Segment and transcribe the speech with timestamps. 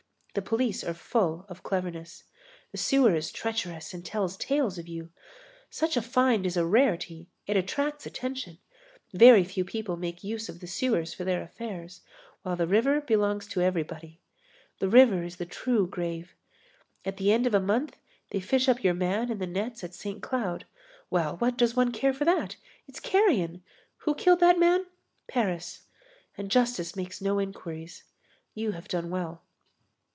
[0.33, 2.23] The police are full of cleverness.
[2.71, 5.09] The sewer is treacherous and tells tales of you.
[5.69, 8.57] Such a find is a rarity, it attracts attention,
[9.13, 11.99] very few people make use of the sewers for their affairs,
[12.43, 14.21] while the river belongs to everybody.
[14.79, 16.33] The river is the true grave.
[17.03, 17.97] At the end of a month
[18.29, 20.63] they fish up your man in the nets at Saint Cloud.
[21.09, 22.55] Well, what does one care for that?
[22.87, 23.63] It's carrion!
[23.97, 24.85] Who killed that man?
[25.27, 25.81] Paris.
[26.37, 28.05] And justice makes no inquiries.
[28.53, 29.43] You have done well."